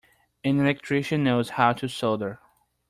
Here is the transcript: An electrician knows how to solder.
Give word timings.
An 0.43 0.59
electrician 0.59 1.23
knows 1.23 1.51
how 1.51 1.73
to 1.73 1.87
solder. 1.87 2.39